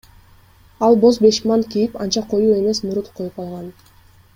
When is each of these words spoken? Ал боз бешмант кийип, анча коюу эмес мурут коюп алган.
Ал 0.87 0.93
боз 1.03 1.15
бешмант 1.25 1.65
кийип, 1.75 1.93
анча 2.07 2.21
коюу 2.33 2.53
эмес 2.59 2.79
мурут 2.87 3.07
коюп 3.21 3.35
алган. 3.47 3.67